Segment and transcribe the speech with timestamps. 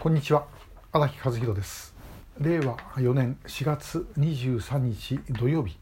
[0.00, 0.46] こんにちは。
[0.92, 1.94] 荒木和弘です。
[2.40, 5.76] 令和4年4月23日土曜日、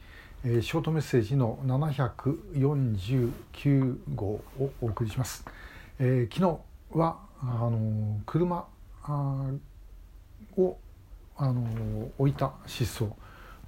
[0.44, 4.42] え、ショートメッセージの749号を
[4.80, 5.44] お送りします、
[6.00, 6.60] えー、昨
[6.92, 8.66] 日はあの車
[10.56, 10.76] を
[11.36, 13.04] あの置いた失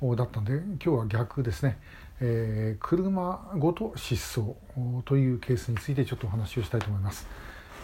[0.03, 1.79] 踪だったんで今日は逆ですね、
[2.21, 4.57] えー、車ごと失踪
[5.03, 7.29] というケースについてちょっとお話をしたいと思います。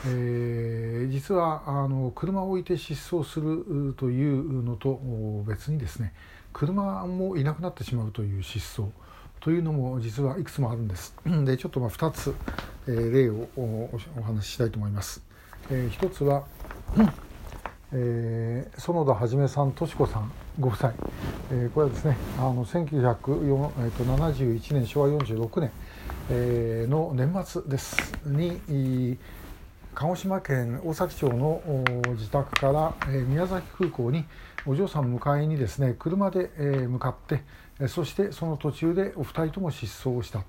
[0.05, 5.01] えー、実はあの車を置いて失踪するというのと
[5.47, 6.12] 別にですね
[6.52, 8.89] 車もいなくなってしまうという失踪
[9.41, 11.16] というのも実はいくつもあるんです。
[11.47, 12.34] でちょっとまあ2つ、
[12.87, 13.89] えー、例をお
[14.23, 15.23] 話ししたいと思います。
[15.70, 16.45] えー、1つは、
[17.92, 20.30] えー、園田はじめさんとし子さん
[20.61, 20.92] ご夫妻、
[21.51, 25.70] えー、これはですねあの1971年昭和46年、
[26.28, 29.17] えー、の年末ですに
[29.96, 31.62] 鹿児島県大崎町の
[32.16, 34.27] 自宅から、え宮崎空港に
[34.66, 40.44] お嬢さん迎えにですね車で、え向かってそしてその途中でお二人とも失踪した。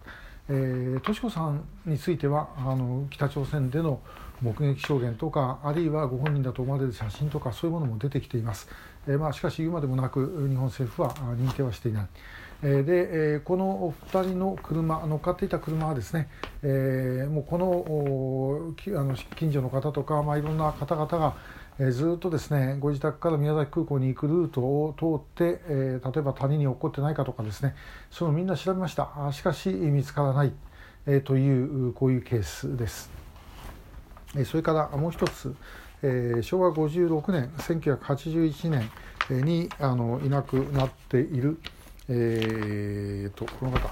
[0.50, 4.00] えー、とし子さんについてはあの北朝鮮での
[4.42, 8.70] 目撃証言とかあるいはご本人だと思われる写真とかそういうものも出てきています、
[9.08, 12.08] えー、まあ、しかし言うまでもなく日本政府は認定はしていない、
[12.64, 16.30] えで、えこのお二人の車乗っかっていた車はですね、
[16.64, 21.36] えもうこのあの近所の方とか、まあ、いろんな方々が、
[21.80, 27.75] えずっとですねご自宅から宮崎空港に行くルートを通って、え例えば谷に落っこってないかとかですね
[28.09, 29.11] そのみんな調べました。
[29.31, 30.53] しかし見つからない、
[31.05, 33.11] えというこういうケースです。
[34.36, 35.55] えそれからもう一つ、
[36.02, 41.59] えー、昭和56年1981年にあのいなくなっている、
[42.09, 43.89] えーと、この方。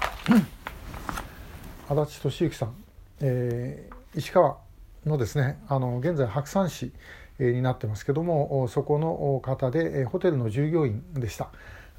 [1.88, 2.74] 足立俊之さん、
[3.20, 4.58] えー、石川
[5.04, 6.92] のですねあの現在白山市。
[7.38, 11.50] になってますけどもそこの方でホテルの従業員でした。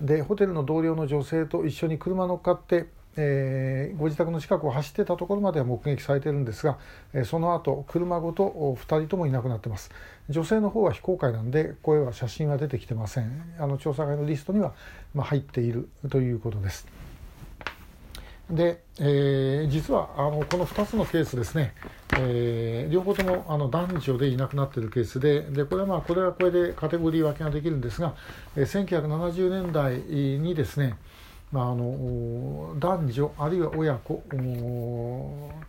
[0.01, 6.77] でホテルの同僚の女性と一緒に車乗っかってえ、ご自宅の近くを走ってたところまでは目撃されてるんですが、
[7.13, 9.91] え、その後車ごと2人ともいなくなってます。
[10.29, 13.55] 女性の方は非公開なんでこれは写真は出てきてません。
[13.59, 14.73] あの調査会のリストには、
[15.15, 16.87] ま、入っているということです。
[18.49, 21.73] で、えー、実はあのこの2つのケースですね、
[22.17, 28.15] えー、両方ともあの男女でいなくなっているケースででこれはまあこれはこれでカテゴリー分けができるんですが、
[28.55, 30.97] えー、1970年代にですね
[31.51, 34.21] まあ、あの男女あるいは親子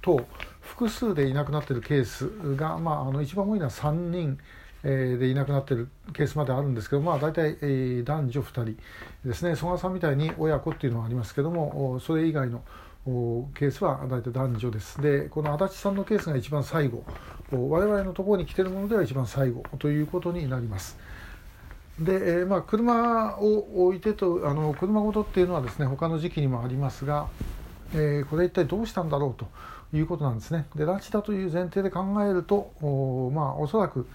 [0.02, 0.26] と
[0.60, 4.38] 複数でいなくなっているケースが、まあ、あの一番多いのは3人。
[4.82, 7.56] でいなくなっているケースまであるんですけど、まあ、大体、
[8.04, 8.76] 男女2人
[9.24, 12.62] ですね曽我さんみたいに親子っていうのはありますけどもそれ以外の
[13.54, 17.02] ケースは大体男女ですでこの足立さんのケースが一番最後
[17.50, 20.98] 我々のところに来てるものでは一番最後ということになります。
[21.98, 27.26] で、えー、まあ、車を置いてとあの車ごとっていうのはですね他の時期にもありますが、
[27.92, 29.48] えー、これ一体どうしたんだろうと
[29.96, 30.66] いうことなんですね。
[30.76, 32.70] で拉致だという前提で考えると,、
[33.34, 34.06] まあ、おそらく、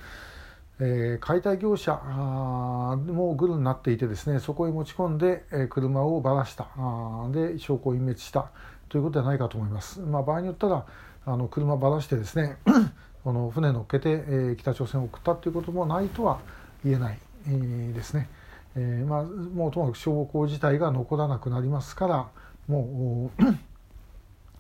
[0.80, 8.50] えー、解体業者もグルになっていてですねそこへ持ち込んで、えー、車をばらしたあで証拠を隠滅した
[8.90, 10.02] ということではないかと思います。
[10.02, 10.86] まあ、場合によったら
[11.26, 12.58] あの車ばらしてですね
[13.24, 16.40] この船乗っけて、えー、北朝鮮を送ったということもないとは
[16.84, 17.20] 言えない。
[17.48, 18.30] えー、ですね、
[18.76, 22.28] えー、まあ、もうともかく証拠自体が残らなくなりますから
[22.68, 23.32] も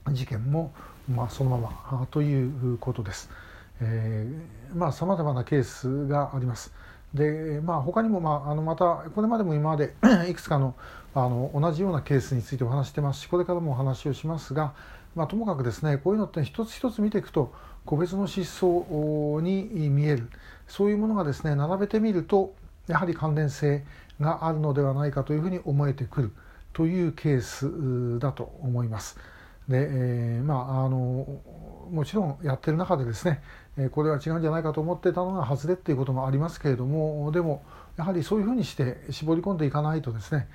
[0.08, 0.74] う 事件も、
[1.10, 3.30] まあ、そのままということです。
[3.84, 6.74] えー、まあさまざまなケースがあります。
[7.14, 9.94] でまあ他にも、まあ、あのまたこれまでも今まで
[10.30, 10.76] いくつかの
[11.14, 14.74] あの同じようなケースについてお話してますしこれからもお話をしますが、
[15.14, 17.54] まあ、ともかくですねこういうのって一つ一つ見ていくと
[17.86, 20.30] 個別の失踪に見える
[20.68, 22.56] そういうものがですね並べてみると
[22.88, 23.86] やはり関連性
[24.20, 26.32] があるのではないかというふうに思えてくる
[26.74, 29.18] というケースだと思います。
[29.68, 31.26] で、えー、まああの
[31.94, 33.42] もちろんやってる中でですね
[33.92, 37.64] これは違うんじゃないかと思ってたのが外れっていうこともありますけれどもでも
[37.98, 40.48] やはりそういうふうにして絞り込んでいかないとですね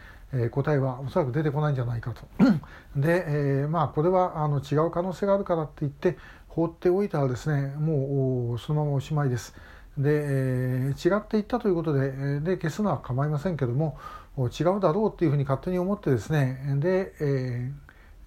[0.50, 2.22] 答えはおそらく出てこないんじゃないかと。
[2.94, 6.18] で、え、まあこれはあの違う可能性があるからって言って
[6.48, 9.54] 放っておいたらですねもうそのままおしまいです。
[9.96, 13.96] で、え、違っていったということでで消すのは構いませんけども
[14.36, 17.72] 違うだろうっていうふうに勝手に思ってですねで、え、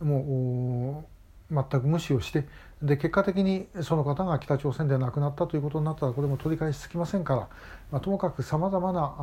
[0.04, 1.11] もう
[1.52, 2.48] 全く無視をして
[2.82, 7.48] で結果的にその方が北朝鮮で亡くなったということになったらこれも取り返しつきませんから、
[7.92, 9.16] まあ、ともかくさまざまな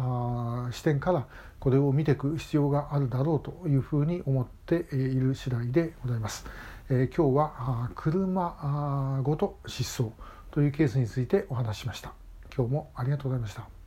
[0.69, 1.26] あ視点から
[1.58, 6.46] これを見ていく必要があるだろうというふうに思っている次第でございます。
[6.90, 10.10] えー、今日は車ごと失踪
[10.50, 12.12] というケースについてお話ししました。
[12.54, 13.77] 今日もありがとうございました。